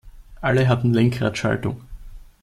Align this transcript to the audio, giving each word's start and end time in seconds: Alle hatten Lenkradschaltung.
Alle 0.41 0.67
hatten 0.67 0.93
Lenkradschaltung. 0.95 1.81